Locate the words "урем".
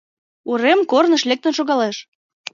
0.49-0.79